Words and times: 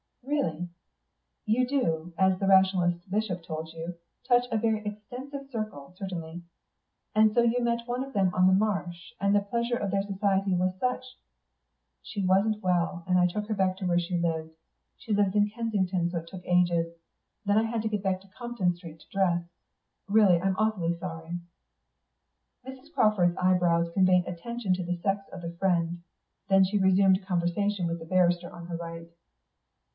"Really. 0.23 0.69
You 1.45 1.67
do, 1.67 2.13
as 2.17 2.39
the 2.39 2.47
rationalist 2.47 3.07
bishop 3.11 3.43
told 3.43 3.71
you, 3.73 3.95
touch 4.27 4.45
a 4.49 4.57
very 4.57 4.83
extensive 4.83 5.49
circle, 5.51 5.93
certainly. 5.97 6.41
And 7.13 7.33
so 7.35 7.41
you 7.43 7.63
met 7.63 7.85
one 7.87 8.03
of 8.03 8.13
them 8.13 8.33
on 8.33 8.47
this 8.47 8.57
marsh, 8.57 9.13
and 9.19 9.35
the 9.35 9.41
pleasure 9.41 9.75
of 9.75 9.91
their 9.91 10.01
society 10.01 10.55
was 10.55 10.75
such" 10.79 11.03
"She 12.03 12.25
wasn't 12.25 12.63
well, 12.63 13.03
and 13.05 13.19
I 13.19 13.27
took 13.27 13.47
her 13.47 13.53
back 13.53 13.77
to 13.77 13.85
where 13.85 13.99
she 13.99 14.17
lived. 14.17 14.51
She 14.97 15.13
lives 15.13 15.35
in 15.35 15.49
Kensington, 15.49 16.09
so 16.09 16.19
it 16.19 16.27
took 16.27 16.45
ages; 16.45 16.95
then 17.45 17.57
I 17.59 17.63
had 17.63 17.83
to 17.83 17.89
get 17.89 18.01
back 18.01 18.21
to 18.21 18.27
Compton 18.29 18.73
Street 18.75 19.01
to 19.01 19.09
dress. 19.11 19.43
Really, 20.07 20.41
I'm 20.41 20.55
awfully 20.57 20.97
sorry." 20.97 21.37
Mrs. 22.65 22.91
Crawford's 22.93 23.37
eyebrows 23.37 23.91
conveyed 23.93 24.25
attention 24.27 24.73
to 24.75 24.83
the 24.83 24.97
sex 24.97 25.27
of 25.31 25.41
the 25.41 25.51
friend; 25.59 26.01
then 26.47 26.63
she 26.63 26.79
resumed 26.79 27.23
conversation 27.27 27.85
with 27.85 27.99
the 27.99 28.05
barrister 28.05 28.49
on 28.51 28.65
her 28.67 28.77
right. 28.77 29.09